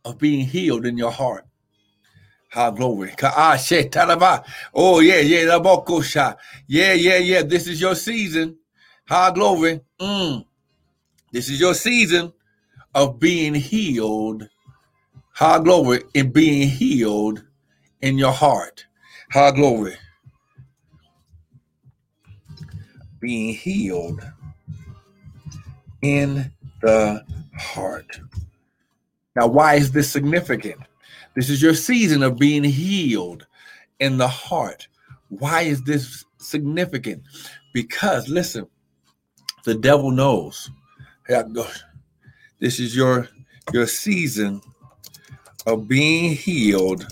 of 0.05 0.19
being 0.19 0.45
healed 0.45 0.87
in 0.87 0.97
your 0.97 1.11
heart. 1.11 1.45
Ha 2.53 2.71
glory. 2.71 3.15
Oh, 3.23 5.01
yeah, 5.01 5.21
yeah. 5.21 5.59
Yeah, 6.67 6.93
yeah, 6.95 7.19
yeah. 7.19 7.43
This 7.43 7.67
is 7.67 7.81
your 7.81 7.95
season. 7.95 8.57
Ha 9.09 9.31
glory. 9.31 9.81
Mm. 10.01 10.47
This 11.31 11.51
is 11.51 11.61
your 11.61 11.75
season 11.75 12.33
of 12.95 13.19
being 13.21 13.55
healed 13.55 14.49
High 15.38 15.61
glory 15.61 16.02
in 16.14 16.33
being 16.33 16.68
healed 16.68 17.45
in 18.00 18.18
your 18.18 18.33
heart. 18.33 18.85
High 19.30 19.52
glory. 19.52 19.95
Being 23.21 23.54
healed 23.54 24.21
in 26.02 26.50
the 26.83 27.25
heart. 27.57 28.18
Now, 29.37 29.47
why 29.47 29.76
is 29.76 29.92
this 29.92 30.11
significant? 30.11 30.80
This 31.37 31.49
is 31.50 31.62
your 31.62 31.75
season 31.75 32.25
of 32.25 32.37
being 32.37 32.64
healed 32.64 33.47
in 34.00 34.18
the 34.18 34.26
heart. 34.26 34.88
Why 35.28 35.62
is 35.62 35.85
this 35.85 36.25
significant? 36.38 37.23
Because, 37.73 38.28
listen, 38.28 38.66
the 39.62 39.76
devil 39.76 40.11
knows. 40.11 40.68
This 42.59 42.80
is 42.80 42.97
your 42.97 43.28
your 43.73 43.87
season 43.87 44.62
of 45.67 45.88
being 45.88 46.35
healed 46.35 47.07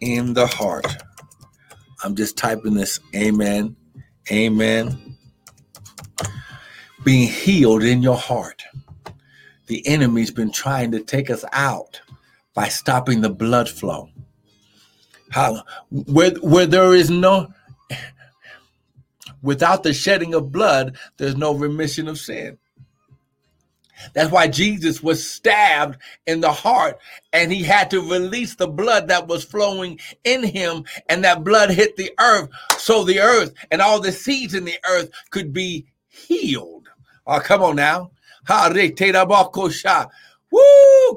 in 0.00 0.34
the 0.34 0.46
heart. 0.46 0.86
I'm 2.04 2.14
just 2.14 2.36
typing 2.36 2.74
this. 2.74 3.00
Amen. 3.14 3.76
Amen. 4.30 5.16
Being 7.04 7.28
healed 7.28 7.84
in 7.84 8.02
your 8.02 8.16
heart. 8.16 8.62
The 9.66 9.86
enemy's 9.86 10.30
been 10.30 10.52
trying 10.52 10.92
to 10.92 11.00
take 11.00 11.30
us 11.30 11.44
out 11.52 12.00
by 12.54 12.68
stopping 12.68 13.20
the 13.20 13.30
blood 13.30 13.68
flow. 13.68 14.10
How 15.30 15.62
where 15.90 16.30
where 16.36 16.66
there 16.66 16.94
is 16.94 17.10
no 17.10 17.48
without 19.42 19.82
the 19.82 19.92
shedding 19.92 20.34
of 20.34 20.52
blood, 20.52 20.96
there's 21.16 21.36
no 21.36 21.54
remission 21.54 22.08
of 22.08 22.18
sin. 22.18 22.58
That's 24.14 24.30
why 24.30 24.48
Jesus 24.48 25.02
was 25.02 25.26
stabbed 25.28 25.98
in 26.26 26.40
the 26.40 26.52
heart 26.52 26.98
and 27.32 27.52
he 27.52 27.62
had 27.62 27.90
to 27.90 28.00
release 28.00 28.54
the 28.54 28.68
blood 28.68 29.08
that 29.08 29.26
was 29.26 29.44
flowing 29.44 29.98
in 30.24 30.42
him, 30.42 30.84
and 31.08 31.22
that 31.24 31.44
blood 31.44 31.70
hit 31.70 31.96
the 31.96 32.10
earth 32.18 32.48
so 32.78 33.04
the 33.04 33.20
earth 33.20 33.54
and 33.70 33.82
all 33.82 34.00
the 34.00 34.12
seeds 34.12 34.54
in 34.54 34.64
the 34.64 34.78
earth 34.88 35.10
could 35.30 35.52
be 35.52 35.86
healed. 36.08 36.88
Oh, 37.26 37.40
come 37.40 37.62
on 37.62 37.76
now. 37.76 38.10
Woo! 40.50 40.60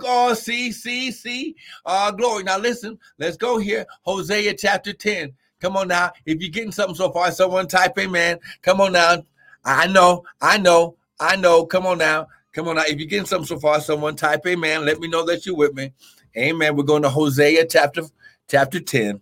Oh, 0.04 0.34
see, 0.34 0.72
see, 0.72 1.12
see. 1.12 1.56
Uh, 1.86 2.12
glory. 2.12 2.44
Now 2.44 2.58
listen, 2.58 2.98
let's 3.20 3.38
go 3.38 3.58
here. 3.58 3.86
Hosea 4.02 4.56
chapter 4.56 4.92
10. 4.92 5.34
Come 5.62 5.78
on 5.78 5.90
now. 5.90 6.12
If 6.26 6.42
you're 6.42 6.50
getting 6.50 6.72
something 6.72 6.96
so 6.96 7.12
far, 7.12 7.32
someone 7.32 7.68
type 7.68 7.98
amen. 7.98 8.40
Come 8.62 8.82
on 8.82 8.94
now. 8.94 9.24
I 9.66 9.88
know, 9.88 10.24
I 10.42 10.58
know, 10.58 10.96
I 11.20 11.36
know. 11.36 11.66
Come 11.66 11.86
on 11.86 11.98
now. 11.98 12.28
Come 12.60 12.68
on 12.68 12.76
now. 12.76 12.84
If 12.86 13.00
you're 13.00 13.08
getting 13.08 13.26
something 13.26 13.48
so 13.48 13.58
far, 13.58 13.80
someone 13.80 14.18
type 14.18 14.46
amen. 14.46 14.84
Let 14.84 15.00
me 15.00 15.08
know 15.08 15.24
that 15.28 15.46
you're 15.46 15.56
with 15.56 15.74
me. 15.74 15.94
Amen. 16.36 16.76
We're 16.76 16.84
going 16.84 17.04
to 17.04 17.10
Hosea 17.10 17.66
chapter 17.68 18.02
chapter 18.50 18.82
10. 18.82 19.22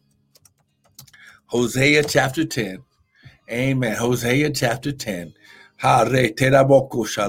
Hosea 1.46 2.04
chapter 2.06 2.46
10. 2.46 2.84
Amen. 3.52 3.96
Hosea 3.96 4.50
chapter 4.50 4.92
10. 4.92 5.36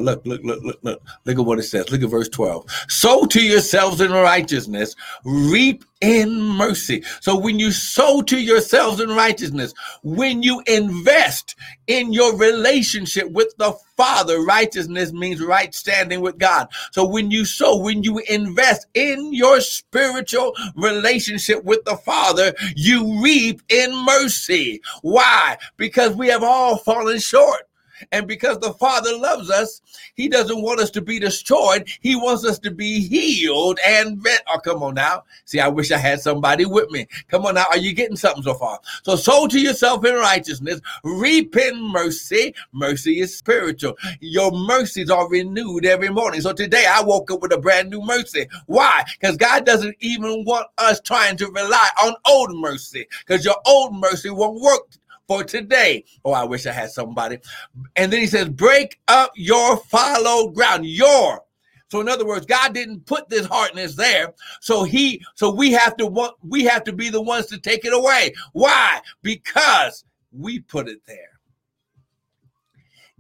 Look, 0.01 0.27
look, 0.27 0.43
look, 0.45 0.63
look, 0.63 0.79
look. 0.83 1.03
Look 1.25 1.39
at 1.39 1.45
what 1.45 1.59
it 1.59 1.65
says. 1.65 1.91
Look 1.91 2.03
at 2.03 2.09
verse 2.09 2.29
12. 2.29 2.67
Sow 2.89 3.27
to 3.27 3.43
yourselves 3.43 4.01
in 4.01 4.11
righteousness, 4.11 4.95
reap 5.25 5.85
in 6.01 6.41
mercy. 6.41 7.03
So 7.21 7.37
when 7.37 7.59
you 7.59 7.73
sow 7.73 8.23
to 8.23 8.39
yourselves 8.39 9.01
in 9.01 9.11
righteousness, 9.11 9.75
when 10.03 10.43
you 10.43 10.63
invest 10.67 11.57
in 11.87 12.13
your 12.13 12.37
relationship 12.37 13.31
with 13.31 13.55
the 13.59 13.73
Father, 13.97 14.41
righteousness 14.43 15.13
means 15.13 15.43
right 15.43 15.75
standing 15.75 16.21
with 16.21 16.39
God. 16.39 16.69
So 16.93 17.07
when 17.07 17.31
you 17.31 17.45
sow, 17.45 17.77
when 17.77 18.05
you 18.05 18.19
invest 18.31 18.87
in 18.95 19.33
your 19.33 19.61
spiritual 19.61 20.55
relationship 20.77 21.65
with 21.65 21.85
the 21.85 21.97
Father, 21.97 22.55
you 22.77 23.23
reap 23.23 23.61
in 23.69 23.95
mercy. 24.05 24.81
Why? 25.03 25.59
Because 25.77 26.15
we 26.15 26.29
have 26.29 26.45
all 26.45 26.79
fallen 26.79 27.19
short. 27.19 27.68
And 28.13 28.27
because 28.27 28.59
the 28.59 28.73
Father 28.75 29.17
loves 29.17 29.51
us, 29.51 29.81
He 30.15 30.29
doesn't 30.29 30.63
want 30.63 30.81
us 30.81 30.91
to 30.93 31.01
be 31.01 31.19
destroyed. 31.19 31.89
He 32.01 32.17
wants 32.17 32.45
us 32.45 32.59
to 32.61 32.71
be 32.71 33.01
healed 33.01 33.79
and 33.87 34.19
vet. 34.19 34.43
Oh, 34.49 34.59
come 34.59 34.83
on 34.83 34.95
now. 34.95 35.25
See, 35.45 35.61
I 35.61 35.69
wish 35.69 35.91
I 35.91 35.99
had 35.99 36.21
somebody 36.21 36.65
with 36.65 36.91
me. 36.91 37.07
Come 37.29 37.47
on 37.47 37.55
now. 37.55 37.67
Are 37.71 37.79
you 37.79 37.93
getting 37.95 38.17
something 38.17 38.43
so 38.43 38.55
far? 38.55 38.81
So 39.03 39.17
sow 39.17 39.47
to 39.47 39.61
yourself 39.61 40.05
in 40.05 40.15
righteousness, 40.15 40.81
reap 41.05 41.57
in 41.57 41.81
mercy. 41.93 42.55
Mercy 42.73 43.21
is 43.21 43.37
spiritual. 43.37 43.97
Your 44.21 44.51
mercies 44.53 45.11
are 45.11 45.29
renewed 45.29 45.87
every 45.87 46.09
morning. 46.09 46.41
So 46.41 46.53
today 46.53 46.87
I 46.89 47.03
woke 47.03 47.31
up 47.31 47.41
with 47.41 47.53
a 47.53 47.59
brand 47.59 47.91
new 47.91 48.03
mercy. 48.03 48.47
Why? 48.67 49.05
Because 49.19 49.37
God 49.37 49.65
doesn't 49.65 49.97
even 50.01 50.45
want 50.45 50.67
us 50.79 51.01
trying 51.01 51.37
to 51.39 51.47
rely 51.47 51.89
on 52.03 52.15
old 52.27 52.55
mercy 52.57 53.07
because 53.27 53.45
your 53.45 53.57
old 53.67 53.95
mercy 53.95 54.31
won't 54.31 54.61
work 54.61 54.83
for 55.29 55.45
today. 55.45 56.05
Oh, 56.25 56.33
I 56.33 56.43
wish 56.43 56.67
I 56.67 56.73
had 56.73 56.91
somebody. 56.91 57.39
And 57.95 58.13
then 58.13 58.21
he 58.21 58.27
says, 58.27 58.49
break 58.49 58.99
up 59.07 59.31
your 59.37 59.77
fallow 59.77 60.49
ground. 60.49 60.87
Your. 60.87 61.45
So 61.91 62.01
in 62.01 62.09
other 62.09 62.27
words, 62.27 62.45
God 62.45 62.75
didn't 62.75 63.07
put 63.07 63.29
this 63.29 63.47
hardness 63.47 63.95
there. 63.95 64.35
So 64.61 64.85
he, 64.85 65.23
so 65.35 65.55
we 65.55 65.71
have 65.73 65.97
to 65.99 66.07
want, 66.07 66.35
we 66.43 66.65
have 66.65 66.85
to 66.85 66.93
be 66.93 67.09
the 67.11 67.23
ones 67.23 67.47
to 67.47 67.59
take 67.59 67.85
it 67.85 67.93
away. 67.93 68.35
Why? 68.53 69.01
Because 69.23 70.05
we 70.33 70.61
put 70.61 70.89
it 70.89 71.01
there. 71.07 71.38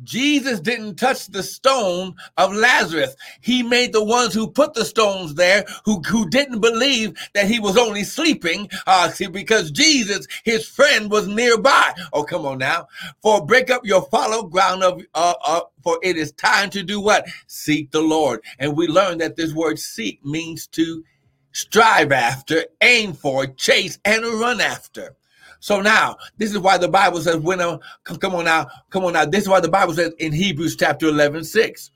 Jesus 0.05 0.61
didn't 0.61 0.97
touch 0.97 1.26
the 1.26 1.43
stone 1.43 2.14
of 2.37 2.55
Lazarus. 2.55 3.17
He 3.40 3.62
made 3.62 3.93
the 3.93 4.05
ones 4.05 4.33
who 4.33 4.50
put 4.50 4.75
the 4.75 4.85
stones 4.85 5.35
there 5.35 5.64
who, 5.85 6.00
who 6.02 6.28
didn't 6.28 6.61
believe 6.61 7.17
that 7.35 7.47
he 7.47 7.59
was 7.59 7.76
only 7.76 8.05
sleeping 8.05 8.69
uh, 8.87 9.11
see, 9.11 9.26
because 9.26 9.71
Jesus, 9.71 10.26
his 10.45 10.67
friend, 10.67 11.11
was 11.11 11.26
nearby. 11.26 11.93
Oh, 12.12 12.23
come 12.23 12.47
on 12.47 12.59
now. 12.59 12.87
For 13.23 13.45
break 13.45 13.71
up 13.71 13.85
your 13.85 14.02
fallow 14.02 14.45
ground 14.45 14.83
of, 14.83 15.02
uh, 15.14 15.35
uh, 15.45 15.61
for 15.83 15.99
it 16.02 16.17
is 16.17 16.33
time 16.33 16.71
to 16.71 16.83
do 16.83 17.00
what? 17.00 17.26
Seek 17.47 17.90
the 17.90 18.00
Lord. 18.00 18.40
And 18.59 18.76
we 18.76 18.87
learned 18.87 19.21
that 19.21 19.37
this 19.37 19.52
word 19.52 19.78
seek 19.78 20.25
means 20.25 20.67
to 20.69 21.05
strive 21.52 22.12
after, 22.12 22.64
aim 22.83 23.12
for, 23.12 23.47
chase, 23.47 23.99
and 24.05 24.25
run 24.25 24.61
after. 24.61 25.17
So 25.61 25.81
now, 25.81 26.17
this 26.37 26.53
is 26.53 26.59
why 26.59 26.79
the 26.79 26.88
Bible 26.88 27.21
says, 27.21 27.37
when 27.37 27.61
a, 27.61 27.79
come 28.05 28.35
on 28.35 28.45
now, 28.45 28.69
come 28.91 29.05
on 29.05 29.15
now. 29.15 29.25
This 29.25 29.43
is 29.43 29.49
why 29.49 29.61
the 29.61 29.69
Bible 29.69 29.95
says 29.95 30.12
in 30.19 30.33
Hebrews 30.33 30.77
chapter 30.77 31.09
11, 31.09 31.45
6, 31.45 31.91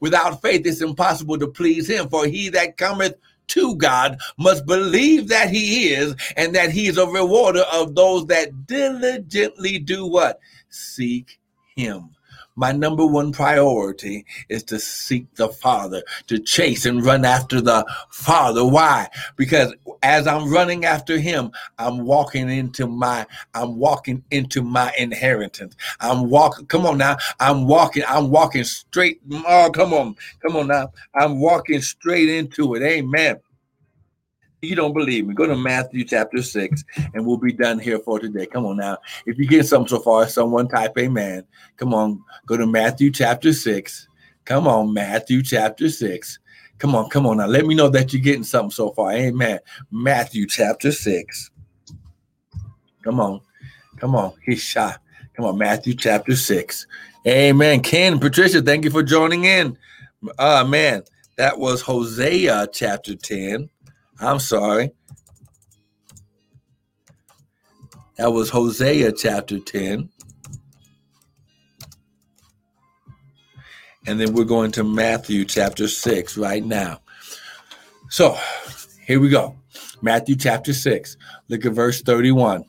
without 0.00 0.40
faith, 0.40 0.66
it's 0.66 0.80
impossible 0.80 1.38
to 1.38 1.48
please 1.48 1.88
him. 1.88 2.08
For 2.08 2.26
he 2.26 2.48
that 2.50 2.76
cometh 2.76 3.14
to 3.48 3.76
God 3.76 4.18
must 4.38 4.66
believe 4.66 5.28
that 5.28 5.50
he 5.50 5.88
is 5.90 6.14
and 6.36 6.54
that 6.54 6.70
he 6.70 6.86
is 6.86 6.98
a 6.98 7.06
rewarder 7.06 7.64
of 7.72 7.94
those 7.94 8.26
that 8.26 8.66
diligently 8.66 9.78
do 9.78 10.06
what? 10.06 10.38
Seek 10.68 11.40
him 11.76 12.10
my 12.58 12.72
number 12.72 13.06
one 13.06 13.30
priority 13.30 14.26
is 14.48 14.64
to 14.64 14.80
seek 14.80 15.32
the 15.36 15.48
Father, 15.48 16.02
to 16.26 16.40
chase 16.40 16.86
and 16.86 17.04
run 17.04 17.24
after 17.24 17.60
the 17.60 17.86
Father. 18.10 18.64
Why? 18.66 19.08
Because 19.36 19.72
as 20.02 20.26
I'm 20.26 20.50
running 20.50 20.84
after 20.84 21.18
him, 21.18 21.52
I'm 21.78 22.04
walking 22.04 22.50
into 22.50 22.88
my 22.88 23.26
I'm 23.54 23.76
walking 23.78 24.24
into 24.32 24.62
my 24.62 24.92
inheritance. 24.98 25.76
I'm 26.00 26.28
walking 26.28 26.66
come 26.66 26.84
on 26.84 26.98
now. 26.98 27.16
I'm 27.38 27.68
walking 27.68 28.02
I'm 28.08 28.28
walking 28.30 28.64
straight 28.64 29.20
oh 29.46 29.70
come 29.72 29.94
on. 29.94 30.16
Come 30.42 30.56
on 30.56 30.66
now. 30.66 30.92
I'm 31.14 31.40
walking 31.40 31.80
straight 31.80 32.28
into 32.28 32.74
it. 32.74 32.82
Amen 32.82 33.38
you 34.60 34.74
don't 34.74 34.92
believe 34.92 35.26
me, 35.26 35.34
go 35.34 35.46
to 35.46 35.56
Matthew 35.56 36.04
chapter 36.04 36.42
6 36.42 36.84
and 37.14 37.24
we'll 37.24 37.36
be 37.36 37.52
done 37.52 37.78
here 37.78 37.98
for 38.00 38.18
today. 38.18 38.46
Come 38.46 38.66
on 38.66 38.76
now. 38.76 38.98
If 39.26 39.38
you 39.38 39.46
get 39.46 39.66
something 39.66 39.88
so 39.88 40.00
far, 40.00 40.28
someone 40.28 40.68
type 40.68 40.96
amen. 40.98 41.44
Come 41.76 41.94
on, 41.94 42.22
go 42.46 42.56
to 42.56 42.66
Matthew 42.66 43.10
chapter 43.10 43.52
6. 43.52 44.08
Come 44.44 44.66
on, 44.66 44.92
Matthew 44.92 45.42
chapter 45.42 45.88
6. 45.88 46.38
Come 46.78 46.94
on, 46.94 47.08
come 47.10 47.26
on 47.26 47.38
now. 47.38 47.46
Let 47.46 47.66
me 47.66 47.74
know 47.74 47.88
that 47.88 48.12
you're 48.12 48.22
getting 48.22 48.44
something 48.44 48.70
so 48.70 48.90
far. 48.92 49.12
Amen. 49.12 49.58
Matthew 49.90 50.46
chapter 50.46 50.92
6. 50.92 51.50
Come 53.02 53.20
on. 53.20 53.40
Come 53.96 54.14
on. 54.14 54.32
He's 54.44 54.60
shot. 54.60 55.00
Come 55.34 55.44
on, 55.44 55.58
Matthew 55.58 55.94
chapter 55.94 56.34
6. 56.34 56.86
Amen. 57.26 57.80
Ken, 57.80 58.18
Patricia, 58.18 58.62
thank 58.62 58.84
you 58.84 58.90
for 58.90 59.02
joining 59.02 59.44
in. 59.44 59.76
Uh 60.38 60.64
man, 60.64 61.02
that 61.36 61.58
was 61.58 61.80
Hosea 61.80 62.68
chapter 62.72 63.14
10. 63.14 63.68
I'm 64.20 64.40
sorry. 64.40 64.92
That 68.16 68.32
was 68.32 68.50
Hosea 68.50 69.12
chapter 69.12 69.60
10. 69.60 70.08
And 74.06 74.18
then 74.18 74.32
we're 74.32 74.44
going 74.44 74.72
to 74.72 74.82
Matthew 74.84 75.44
chapter 75.44 75.86
6 75.86 76.36
right 76.36 76.64
now. 76.64 77.00
So 78.08 78.36
here 79.06 79.20
we 79.20 79.28
go. 79.28 79.56
Matthew 80.02 80.34
chapter 80.34 80.72
6. 80.72 81.16
Look 81.48 81.64
at 81.64 81.72
verse 81.72 82.02
31. 82.02 82.64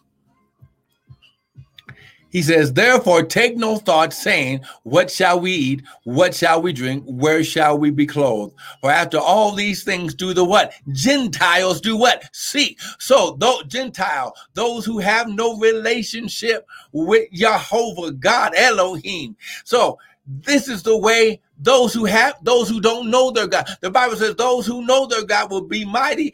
He 2.29 2.41
says, 2.41 2.73
Therefore, 2.73 3.23
take 3.23 3.57
no 3.57 3.77
thought, 3.77 4.13
saying, 4.13 4.61
What 4.83 5.11
shall 5.11 5.39
we 5.39 5.51
eat? 5.51 5.83
What 6.03 6.35
shall 6.35 6.61
we 6.61 6.73
drink? 6.73 7.03
Where 7.05 7.43
shall 7.43 7.77
we 7.77 7.89
be 7.91 8.05
clothed? 8.05 8.55
For 8.81 8.91
after 8.91 9.17
all 9.17 9.53
these 9.53 9.83
things 9.83 10.13
do 10.13 10.33
the 10.33 10.45
what? 10.45 10.73
Gentiles 10.91 11.81
do 11.81 11.97
what? 11.97 12.23
Seek. 12.33 12.79
So, 12.99 13.35
those 13.39 13.63
Gentile, 13.63 14.33
those 14.53 14.85
who 14.85 14.99
have 14.99 15.27
no 15.29 15.57
relationship 15.57 16.67
with 16.91 17.31
Jehovah 17.33 18.11
God, 18.11 18.53
Elohim. 18.55 19.35
So, 19.63 19.97
this 20.27 20.67
is 20.67 20.83
the 20.83 20.97
way 20.97 21.41
those 21.57 21.93
who 21.93 22.05
have 22.05 22.35
those 22.43 22.69
who 22.69 22.79
don't 22.79 23.09
know 23.09 23.31
their 23.31 23.47
God. 23.47 23.67
The 23.81 23.89
Bible 23.89 24.15
says 24.15 24.35
those 24.35 24.65
who 24.65 24.85
know 24.85 25.07
their 25.07 25.23
God 25.23 25.49
will 25.51 25.61
be 25.61 25.85
mighty 25.85 26.31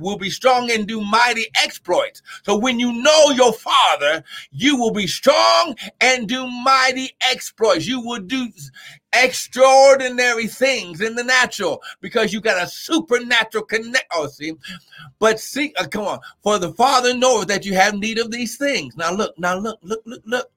will 0.00 0.16
be 0.16 0.30
strong 0.30 0.70
and 0.70 0.86
do 0.86 1.00
mighty 1.00 1.46
exploits. 1.62 2.22
So 2.42 2.56
when 2.56 2.78
you 2.78 2.92
know 2.92 3.30
your 3.30 3.52
father, 3.52 4.24
you 4.50 4.76
will 4.76 4.92
be 4.92 5.06
strong 5.06 5.76
and 6.00 6.28
do 6.28 6.46
mighty 6.46 7.10
exploits. 7.30 7.86
You 7.86 8.00
will 8.00 8.20
do 8.20 8.48
extraordinary 9.12 10.46
things 10.46 11.00
in 11.00 11.14
the 11.14 11.24
natural 11.24 11.82
because 12.00 12.32
you 12.32 12.40
got 12.40 12.62
a 12.62 12.68
supernatural 12.68 13.64
connect. 13.64 14.06
Oh, 14.12 14.28
see, 14.28 14.54
but 15.18 15.40
see, 15.40 15.72
uh, 15.78 15.86
come 15.86 16.04
on, 16.04 16.20
for 16.42 16.58
the 16.58 16.72
Father 16.74 17.14
knows 17.14 17.46
that 17.46 17.64
you 17.64 17.74
have 17.74 17.94
need 17.94 18.18
of 18.18 18.30
these 18.30 18.56
things. 18.56 18.96
Now 18.96 19.12
look, 19.12 19.38
now 19.38 19.58
look, 19.58 19.78
look, 19.82 20.02
look, 20.04 20.22
look. 20.24 20.50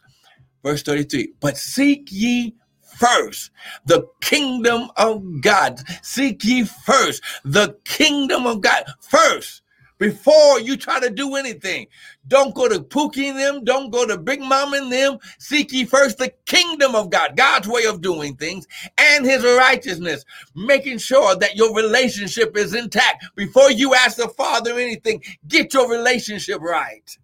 Verse 0.64 0.82
33 0.84 1.34
But 1.40 1.58
seek 1.58 2.08
ye 2.12 2.56
first 2.98 3.52
the 3.86 4.08
kingdom 4.22 4.90
of 4.98 5.42
God. 5.42 5.80
Seek 6.02 6.44
ye 6.44 6.64
first 6.64 7.22
the 7.44 7.78
kingdom 7.84 8.46
of 8.46 8.62
God 8.62 8.86
first 9.00 9.64
before 10.04 10.60
you 10.60 10.76
try 10.76 11.00
to 11.00 11.10
do 11.10 11.36
anything. 11.36 11.88
Don't 12.28 12.54
go 12.54 12.68
to 12.68 12.80
Pookie 12.80 13.30
and 13.30 13.40
them. 13.40 13.64
Don't 13.64 13.90
go 13.90 14.06
to 14.06 14.18
Big 14.18 14.42
Mom 14.42 14.74
and 14.74 14.92
them. 14.92 15.18
Seek 15.40 15.72
ye 15.72 15.86
first 15.86 16.18
the 16.18 16.34
kingdom 16.46 16.96
of 16.96 17.10
God, 17.10 17.38
God's 17.38 17.68
way 17.68 17.86
of 17.86 18.02
doing 18.02 18.36
things, 18.36 18.68
and 18.98 19.26
his 19.26 19.44
righteousness, 19.44 20.26
making 20.56 20.98
sure 20.98 21.36
that 21.36 21.56
your 21.56 21.74
relationship 21.76 22.58
is 22.58 22.74
intact. 22.74 23.26
Before 23.36 23.72
you 23.72 23.96
ask 23.96 24.18
the 24.18 24.28
Father 24.30 24.78
anything, 24.78 25.24
get 25.48 25.74
your 25.74 25.90
relationship 25.90 26.60
right. 26.60 27.18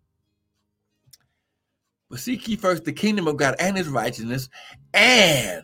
But 2.10 2.20
seek 2.20 2.48
ye 2.48 2.56
first 2.56 2.86
the 2.86 2.94
kingdom 2.94 3.28
of 3.28 3.38
God 3.38 3.56
and 3.60 3.78
his 3.78 3.88
righteousness, 3.88 4.50
and 4.94 5.64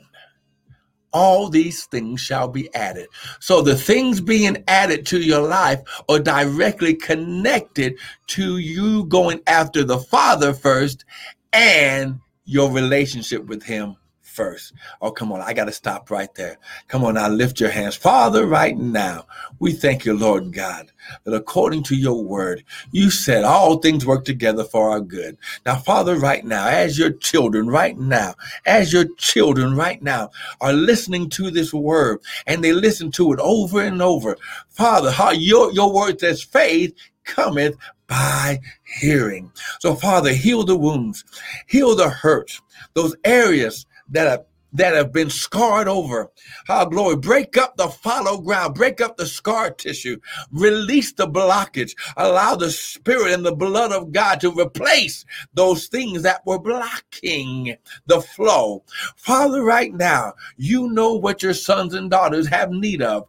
all 1.11 1.49
these 1.49 1.85
things 1.85 2.21
shall 2.21 2.47
be 2.47 2.73
added. 2.75 3.07
So 3.39 3.61
the 3.61 3.75
things 3.75 4.19
being 4.21 4.63
added 4.67 5.05
to 5.07 5.19
your 5.19 5.47
life 5.47 5.81
are 6.09 6.19
directly 6.19 6.93
connected 6.93 7.95
to 8.27 8.57
you 8.57 9.05
going 9.05 9.41
after 9.47 9.83
the 9.83 9.99
Father 9.99 10.53
first 10.53 11.05
and 11.53 12.19
your 12.43 12.69
relationship 12.71 13.45
with 13.45 13.63
Him 13.63 13.95
first. 14.35 14.73
Oh, 15.01 15.11
come 15.11 15.31
on. 15.31 15.41
I 15.41 15.53
got 15.53 15.65
to 15.65 15.71
stop 15.71 16.11
right 16.11 16.33
there. 16.35 16.57
Come 16.87 17.03
on 17.03 17.15
now, 17.15 17.29
lift 17.29 17.59
your 17.59 17.69
hands. 17.69 17.95
Father, 17.95 18.45
right 18.45 18.77
now, 18.77 19.25
we 19.59 19.71
thank 19.71 20.05
you, 20.05 20.15
Lord 20.17 20.51
God, 20.51 20.91
that 21.23 21.33
according 21.33 21.83
to 21.83 21.95
your 21.95 22.21
word, 22.21 22.63
you 22.91 23.09
said 23.09 23.43
all 23.43 23.77
things 23.77 24.05
work 24.05 24.25
together 24.25 24.63
for 24.63 24.89
our 24.91 24.99
good. 24.99 25.37
Now, 25.65 25.75
Father, 25.75 26.17
right 26.17 26.43
now, 26.43 26.67
as 26.67 26.99
your 26.99 27.11
children, 27.11 27.67
right 27.67 27.97
now, 27.97 28.35
as 28.65 28.91
your 28.91 29.05
children, 29.15 29.75
right 29.75 30.01
now, 30.01 30.31
are 30.59 30.73
listening 30.73 31.29
to 31.29 31.49
this 31.49 31.73
word 31.73 32.19
and 32.45 32.63
they 32.63 32.73
listen 32.73 33.11
to 33.11 33.31
it 33.33 33.39
over 33.39 33.81
and 33.81 34.01
over, 34.01 34.37
Father, 34.69 35.11
how 35.11 35.31
your, 35.31 35.71
your 35.71 35.93
word 35.93 36.19
says 36.19 36.43
faith 36.43 36.93
cometh 37.23 37.75
by 38.07 38.59
hearing. 38.83 39.51
So, 39.79 39.95
Father, 39.95 40.33
heal 40.33 40.63
the 40.63 40.77
wounds, 40.77 41.23
heal 41.67 41.95
the 41.95 42.09
hurts, 42.09 42.61
those 42.93 43.15
areas 43.23 43.85
that 44.09 44.27
have 44.27 44.45
that 44.75 44.93
have 44.93 45.13
been 45.13 45.29
scarred 45.29 45.87
over. 45.87 46.29
Oh, 46.67 46.85
glory. 46.85 47.15
Break 47.15 47.57
up 47.57 47.77
the 47.77 47.87
fallow 47.87 48.39
ground, 48.39 48.75
break 48.75 48.99
up 48.99 49.15
the 49.15 49.25
scar 49.25 49.71
tissue, 49.71 50.19
release 50.51 51.13
the 51.13 51.27
blockage, 51.27 51.95
allow 52.17 52.55
the 52.55 52.71
spirit 52.71 53.33
and 53.33 53.45
the 53.45 53.55
blood 53.55 53.91
of 53.93 54.11
God 54.11 54.41
to 54.41 54.51
replace 54.51 55.25
those 55.53 55.87
things 55.87 56.23
that 56.23 56.45
were 56.45 56.59
blocking 56.59 57.77
the 58.07 58.21
flow. 58.21 58.83
Father, 59.15 59.63
right 59.63 59.93
now, 59.93 60.33
you 60.57 60.89
know 60.91 61.13
what 61.13 61.41
your 61.41 61.53
sons 61.53 61.93
and 61.93 62.11
daughters 62.11 62.47
have 62.47 62.71
need 62.71 63.01
of 63.01 63.27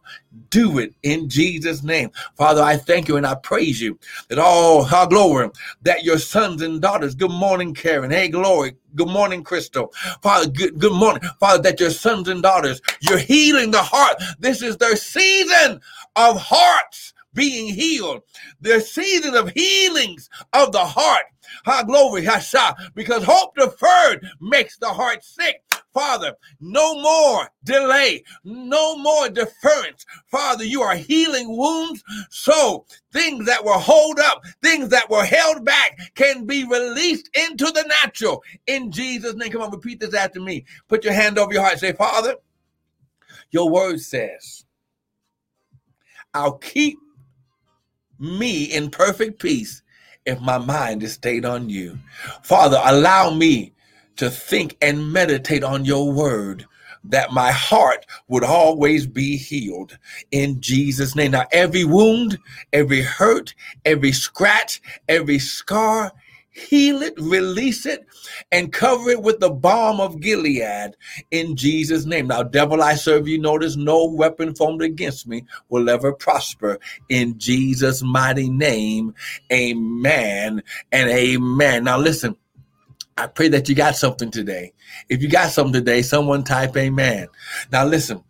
do 0.49 0.79
it 0.79 0.93
in 1.03 1.29
Jesus' 1.29 1.83
name. 1.83 2.11
Father, 2.35 2.61
I 2.61 2.77
thank 2.77 3.07
you 3.07 3.17
and 3.17 3.25
I 3.25 3.35
praise 3.35 3.81
you 3.81 3.99
that 4.29 4.39
all, 4.39 4.83
how 4.83 5.05
glory, 5.05 5.49
that 5.81 6.03
your 6.03 6.17
sons 6.17 6.61
and 6.61 6.81
daughters, 6.81 7.15
good 7.15 7.31
morning, 7.31 7.73
Karen. 7.73 8.11
Hey, 8.11 8.29
glory. 8.29 8.75
Good 8.95 9.09
morning, 9.09 9.43
Crystal. 9.43 9.93
Father, 10.21 10.49
good, 10.49 10.79
good 10.79 10.93
morning. 10.93 11.21
Father, 11.39 11.61
that 11.63 11.79
your 11.79 11.91
sons 11.91 12.27
and 12.27 12.41
daughters, 12.41 12.81
you're 13.01 13.17
healing 13.17 13.71
the 13.71 13.81
heart. 13.81 14.17
This 14.39 14.61
is 14.61 14.77
their 14.77 14.95
season 14.95 15.81
of 16.15 16.39
hearts 16.39 17.13
being 17.33 17.73
healed. 17.73 18.23
Their 18.61 18.81
season 18.81 19.35
of 19.35 19.49
healings 19.51 20.29
of 20.53 20.71
the 20.71 20.85
heart. 20.85 21.25
Ha 21.65 21.83
glory, 21.83 22.25
hasha, 22.25 22.75
because 22.95 23.23
hope 23.23 23.55
deferred 23.55 24.27
makes 24.41 24.77
the 24.77 24.87
heart 24.89 25.23
sick. 25.23 25.61
Father, 25.97 26.35
no 26.59 27.01
more 27.01 27.49
delay, 27.63 28.23
no 28.43 28.95
more 28.97 29.29
deference. 29.29 30.05
Father, 30.27 30.63
you 30.63 30.83
are 30.83 30.95
healing 30.95 31.57
wounds. 31.57 32.03
So 32.29 32.85
things 33.11 33.47
that 33.47 33.65
were 33.65 33.79
held 33.79 34.19
up, 34.19 34.43
things 34.61 34.89
that 34.89 35.09
were 35.09 35.25
held 35.25 35.65
back 35.65 35.97
can 36.13 36.45
be 36.45 36.65
released 36.65 37.31
into 37.35 37.65
the 37.71 37.83
natural. 38.03 38.43
In 38.67 38.91
Jesus' 38.91 39.33
name, 39.33 39.51
come 39.51 39.63
on, 39.63 39.71
repeat 39.71 39.99
this 39.99 40.13
after 40.13 40.39
me. 40.39 40.65
Put 40.87 41.03
your 41.03 41.13
hand 41.13 41.39
over 41.39 41.51
your 41.51 41.63
heart. 41.63 41.79
Say, 41.79 41.93
Father, 41.93 42.35
your 43.49 43.67
word 43.67 43.99
says, 43.99 44.65
I'll 46.31 46.59
keep 46.59 46.99
me 48.19 48.65
in 48.65 48.91
perfect 48.91 49.41
peace 49.41 49.81
if 50.27 50.39
my 50.41 50.59
mind 50.59 51.01
is 51.01 51.13
stayed 51.13 51.43
on 51.43 51.69
you. 51.69 51.97
Father, 52.43 52.79
allow 52.85 53.31
me 53.31 53.73
to 54.17 54.29
think 54.29 54.77
and 54.81 55.11
meditate 55.11 55.63
on 55.63 55.85
your 55.85 56.11
word 56.11 56.65
that 57.03 57.31
my 57.31 57.51
heart 57.51 58.05
would 58.27 58.43
always 58.43 59.07
be 59.07 59.37
healed 59.37 59.97
in 60.31 60.59
Jesus' 60.59 61.15
name. 61.15 61.31
Now, 61.31 61.45
every 61.51 61.85
wound, 61.85 62.37
every 62.73 63.01
hurt, 63.01 63.53
every 63.85 64.11
scratch, 64.11 64.81
every 65.07 65.39
scar, 65.39 66.11
heal 66.49 67.03
it, 67.03 67.13
release 67.17 67.85
it, 67.85 68.05
and 68.51 68.73
cover 68.73 69.11
it 69.11 69.21
with 69.21 69.39
the 69.39 69.49
balm 69.49 70.01
of 70.01 70.19
Gilead 70.19 70.95
in 71.31 71.55
Jesus' 71.55 72.05
name. 72.05 72.27
Now, 72.27 72.43
devil, 72.43 72.81
I 72.81 72.95
serve 72.95 73.27
you. 73.27 73.39
Notice 73.39 73.75
no 73.75 74.05
weapon 74.05 74.55
formed 74.55 74.81
against 74.81 75.27
me 75.27 75.45
will 75.69 75.89
ever 75.89 76.11
prosper 76.13 76.79
in 77.09 77.37
Jesus' 77.37 78.01
mighty 78.01 78.49
name. 78.49 79.13
Amen 79.51 80.63
and 80.91 81.09
amen. 81.09 81.83
Now, 81.83 81.99
listen. 81.99 82.35
I 83.17 83.27
pray 83.27 83.49
that 83.49 83.67
you 83.67 83.75
got 83.75 83.95
something 83.95 84.31
today. 84.31 84.73
If 85.09 85.21
you 85.21 85.29
got 85.29 85.51
something 85.51 85.73
today, 85.73 86.01
someone 86.01 86.43
type 86.43 86.77
amen. 86.77 87.27
Now, 87.71 87.85
listen, 87.85 88.23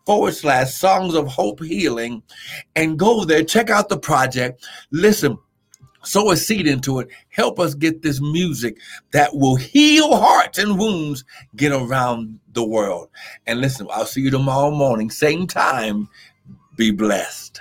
forward 0.06 0.34
slash 0.34 0.74
songs 0.74 1.14
of 1.14 1.28
hope 1.28 1.62
healing 1.64 2.24
and 2.76 2.98
go 2.98 3.24
there, 3.26 3.44
check 3.44 3.70
out 3.70 3.90
the 3.90 4.00
project. 4.00 4.66
Listen, 4.92 5.38
sow 6.04 6.32
a 6.32 6.38
seed 6.38 6.68
into 6.68 7.00
it. 7.00 7.08
Help 7.30 7.60
us 7.60 7.76
get 7.76 8.02
this 8.02 8.20
music 8.22 8.78
that 9.12 9.36
will 9.36 9.56
heal 9.56 10.16
hearts 10.16 10.58
and 10.58 10.80
wounds 10.80 11.24
get 11.56 11.72
around 11.72 12.40
the 12.54 12.64
world. 12.64 13.10
And 13.48 13.62
listen, 13.62 13.88
I'll 13.92 14.06
see 14.06 14.22
you 14.22 14.32
tomorrow 14.32 14.72
morning, 14.72 15.10
same 15.10 15.48
time. 15.48 16.10
Be 16.78 16.92
blessed. 16.92 17.60